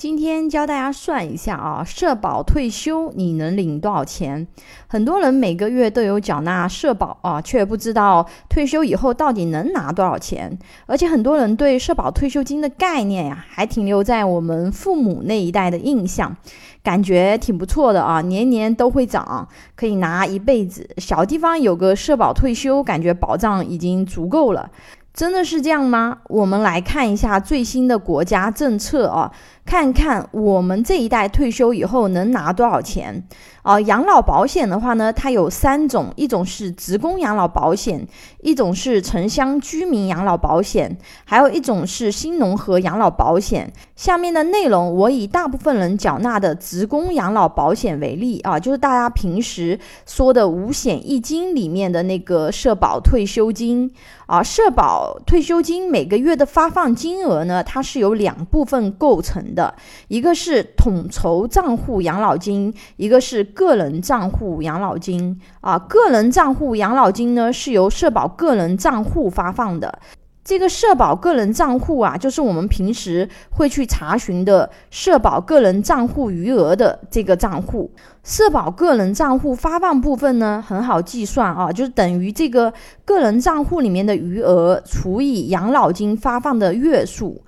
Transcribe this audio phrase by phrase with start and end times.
[0.00, 4.46] 今天教大家算一下啊，社保退休你能领多少钱？
[4.86, 10.58] 很多人每个月都有缴纳社保啊，却不知道退休以后到底能拿多少钱。
[10.86, 16.34] 而且很多人对社保退休金的概念呀，还停留在我们父母那一代的印象，
[16.82, 19.46] 感觉挺不错的啊，年年都会涨，
[19.76, 20.88] 可以拿一辈子。
[20.96, 24.70] 小地方有个社保退休，感觉保障已经足够了。
[25.12, 26.18] 真的是这样吗？
[26.28, 29.32] 我们来看一下最新的国家政策啊。
[29.70, 33.22] 看看我们这一代退休以后能拿多少钱
[33.62, 33.80] 啊？
[33.82, 38.04] 养老保险的话呢，它有三种，一种是职工养老保险，
[38.42, 43.72] 一种是城乡居民养老保险，还有一种是新农合养老保险。
[43.94, 53.88] 下面的内容我以大部分人缴纳的职工养老保险为例啊，就是大家平时说的五险一金里面的那个社保退休金
[54.26, 54.42] 啊。
[54.42, 59.59] 社保退休金每个月的发放金额呢，它是由两部分构成的。
[59.60, 59.74] 的
[60.08, 65.78] 一个是统筹账户养老金，一个是个人账户养老金啊。
[65.78, 69.98] 个人账户养老金呢是由社保个人账户发放的。
[70.42, 77.88] 这个社保个人账户啊，就是我们平时会去查询的社保个人账户余额的这个账户。
[78.24, 82.72] 社保个人账户发放部分呢，很好计算啊，就是等于这个
[83.04, 87.40] 个人账户里面的余额除以养老金发放的月数。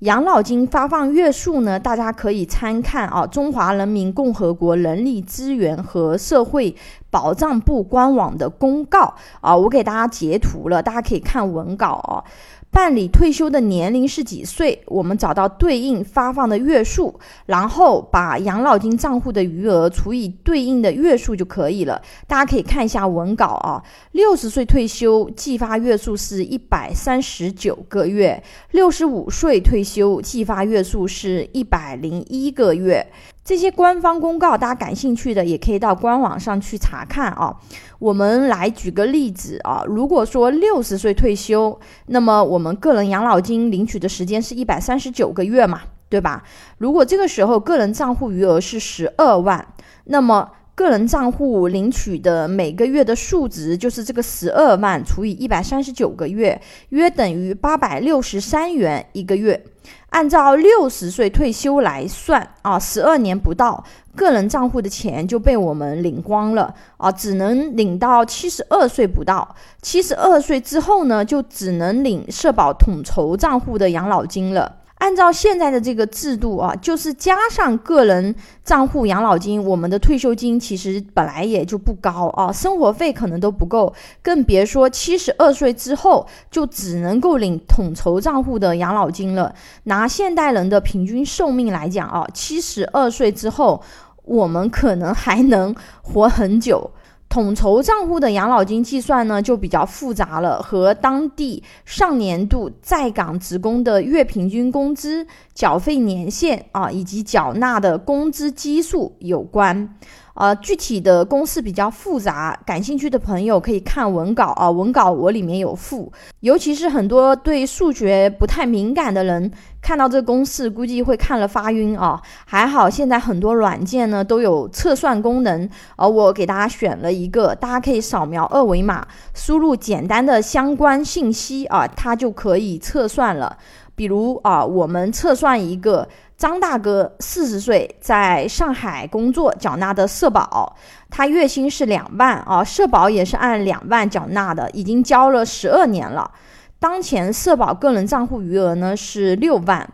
[0.00, 1.78] 养老金发放月数呢？
[1.78, 6.74] 大家可以参看啊，中华人民共和国人力资源和社会
[7.10, 9.12] 保障部官网的公告
[9.42, 12.24] 啊，我给大家截图了，大家可以看文稿啊。
[12.72, 14.80] 办理退休的年龄是几岁？
[14.86, 22.00] 我们找到对应发放的月数，然后把养老金账户的余额除以对应的月数就可以了。
[22.28, 23.82] 大家可以看一下文稿啊。
[24.12, 33.04] 六十岁退休计发月数是一百三十九个月，六十五岁退休计发月数是一百零一个月。
[33.42, 37.56] 这些官方公告，大家感兴趣的也可以到官网上去查看啊。
[37.98, 46.42] 我们来举个例子啊，如果说六十岁退休，那么我们个人养老金领取的时间是一百三十九个月嘛，对吧？
[46.78, 49.66] 如果这个时候个人账户余额是十二万，
[50.04, 56.58] 那么个人账户领取的每个月的数值就是这个十二万除以一百三十九个月，
[56.88, 59.62] 约等于八百六十三元一个月。
[60.08, 63.84] 按照六十岁退休来算啊，十二年不到，
[64.16, 69.54] 个人账户的钱就被我们领光了啊，只能领到七十二岁不到。
[69.82, 74.76] 七十二岁之后呢，就只能领社保统筹账户的养老金了。
[75.00, 89.54] 按照现在的这个制度啊，就是加上个人账户养老金，我们的退休金其实本来也就不高啊，生活费可能都不够，更别说七十二岁之后就只能够领统筹账户的养老金了。
[89.84, 93.82] 拿现代人的平均寿命来讲啊，七十二岁之后，
[94.24, 96.90] 我们可能还能活很久。
[97.30, 105.24] 统筹账户的养老金计算呢，就比较复杂了，和当地上年度在岗职工的月平均工资、
[105.54, 109.96] 缴费年限啊，以及缴纳的工资基数有关。
[110.34, 116.10] 呃，具体的公式比较复杂，感兴趣的朋友可以看文稿啊，文稿我里面有附。
[116.40, 119.50] 尤其是很多对数学不太敏感的人，
[119.82, 122.22] 看到这个公式估计会看了发晕啊。
[122.46, 133.58] 还好现在很多软件呢都有测算功能，而我给大家选了一个，大家可以扫描二维码，输入简单的相关信息啊，它就可以测算了。
[133.94, 136.08] 比如啊，我们测算一个。
[136.40, 140.74] 张大哥四十岁，在上海工作，缴纳的社保，
[141.10, 146.30] 他月薪是两万啊，社保也是按两万缴纳的，已经交了十二年了。
[146.78, 149.86] 当前社保个人账户余额呢是六万，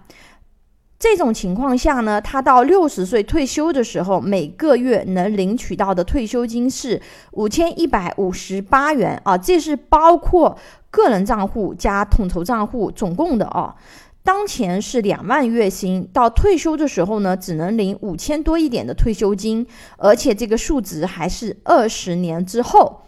[1.00, 7.02] 这种情况下呢，他到六十岁退休的时候，每个月能领取到的退休金是
[7.32, 10.56] 五千一百五十八元啊，这是包括
[10.92, 13.74] 个人账户加统筹账户总共的啊。
[14.26, 19.64] 当前是两万月薪，到退休的时候呢，只能领五千多一点的退休金，
[19.96, 23.02] 而且这个数值还是二十年之后。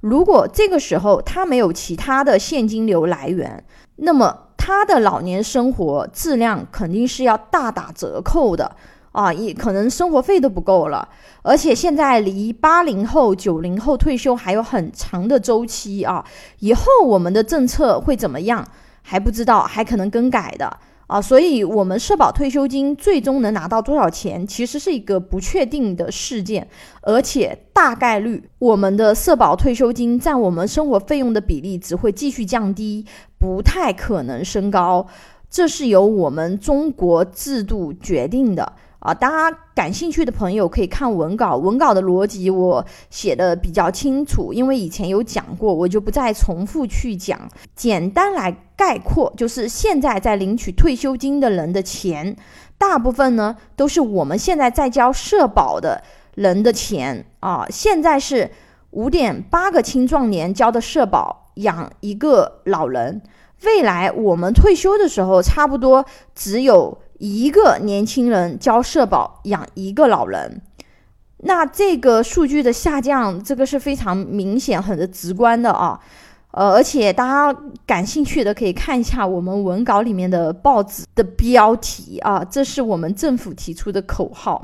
[0.00, 3.62] 如果这个时候他没有其他的现金流来源，
[3.96, 8.74] 那么他的老年生活质量肯定是要大打折扣的
[9.12, 11.06] 啊，也可能生活费都不够了。
[11.42, 16.24] 而且现在离八零后、九零后退休还有很长的周期啊，
[16.60, 18.66] 以后我们的政策会怎么样？
[19.06, 26.66] 还不知道，还可能更改的啊，所以，我们社保退休金最终能拿到多少钱，其实是一个不确定的事件，
[27.02, 33.04] 而且大概率我们的社保退休金占我们生活费用的比例只会继续降低，
[33.38, 35.06] 不太可能升高。
[35.50, 38.72] 这是由我们中国制度决定的
[39.04, 39.14] 啊。
[39.14, 47.48] 大家感兴趣的朋友可以看文稿，文稿的逻辑我写的比较清楚，因为以前有讲过，我就不再重复去讲。
[47.76, 52.34] 简单来概括，就是现在在领取退休金的人的钱，
[52.76, 56.02] 大部分呢都是我们现在在交社保的
[56.34, 57.66] 人的钱啊。
[57.70, 58.50] 现在是
[58.90, 63.20] 五点八个青壮年交的社保养一个老人。
[63.64, 66.04] 未来我们退休的时候，差不多
[66.34, 70.60] 只有一个年轻人交社保养一个老人，
[71.38, 76.00] 那这个数据的下降，这个是非常明显、很直观的啊。
[76.50, 84.62] 呃，而且大家感兴趣的可以看一下我们文稿里面的报纸的标题啊，这是我们政府提出的口号。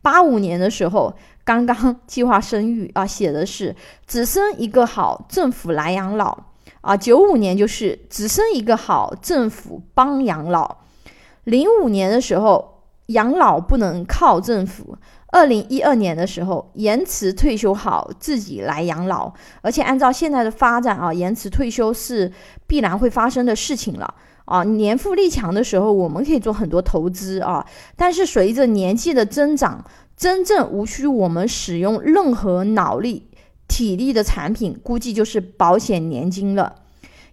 [0.00, 1.12] 八五年的时候，
[1.44, 3.74] 刚刚计划生育啊，写的是
[4.06, 6.36] 只生一个好，政府来养老。
[6.80, 10.81] 啊，九五年就是只生一个好，政府帮养老。
[11.44, 14.96] 零五年的时候，养老不能靠政府。
[15.28, 19.32] 二零一二年的时候，延迟退休好，自己来养老。
[19.62, 22.30] 而且按照现在的发展啊，延迟退休是
[22.66, 24.62] 必然会发生的事情了啊。
[24.62, 27.66] 年富力强的时候，我们可以做很多投资啊，
[27.96, 29.82] 但是随着年纪的增长，
[30.14, 33.30] 真正无需我们使用任何脑力。
[33.66, 36.74] 体力的产品估计就是保险年金了。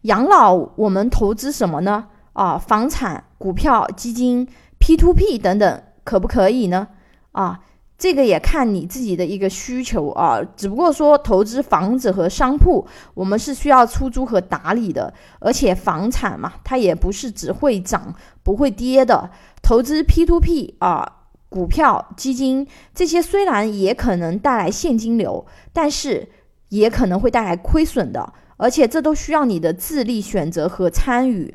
[0.03, 2.05] 养老我们投资什么呢？
[2.33, 4.47] 啊，房产、股票、基金、
[4.79, 6.87] P to P 等等，可不可以呢？
[7.31, 7.59] 啊，
[7.97, 10.39] 这个也看你自己的一个需求啊。
[10.55, 19.29] 只不过说投资房子和商铺，我们是需要出租和打理的，而且房产嘛，它也不是只会涨不会跌的。
[19.61, 21.15] 投资 P to P 啊。
[21.51, 25.43] 股票、基金这些虽然也可能带来现金流，
[25.73, 26.29] 但是
[26.67, 31.51] 也可能会带来亏损的，而且这都需要你的智力选择和参与。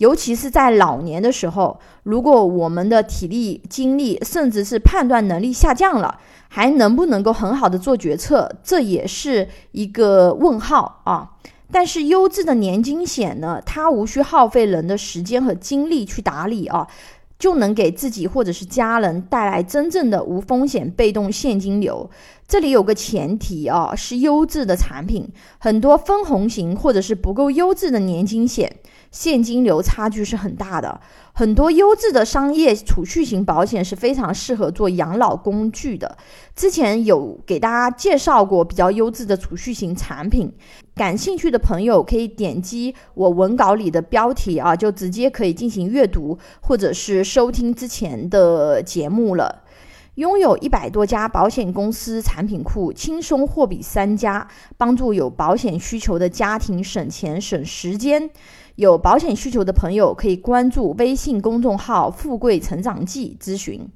[0.00, 6.18] 尤其是在老年的时候，如果我们的体力、精力，甚至是判断能力下降了，
[6.48, 11.32] 还能不能够很好的做决策，这也是一个问号啊。
[11.70, 16.88] 但是优质的年金险呢，它无需耗费人的时间和精力去打理啊。
[17.40, 22.08] 就能给自己或者是家人带来真正的无风险被动现金流。
[22.46, 25.28] 这里有个前提啊，是优质的产品。
[25.58, 28.76] 很多分红型或者是不够优质的年金险，
[29.10, 31.00] 现金流差距是很大的。
[31.32, 36.18] 很多优质的商业储蓄型保险是非常适合做养老工具的。
[36.54, 40.52] 之前有给大家介绍过比较优质的储蓄型产品，
[41.00, 49.62] 感兴趣的朋友可以点击我文稿里的标题啊，就直接可以进行阅读或者是收听之前的节目了。
[50.16, 58.28] 拥有一百多家保险公司产品库，轻松货比三家，帮助有保险需求的家庭省钱省时间。
[58.74, 63.88] 有保险需求的朋友可以关注微信公众号“富贵成长记”咨询。